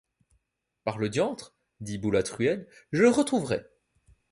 [0.83, 3.63] Par le diantre, dit Boulatruelle, je le retrouverai.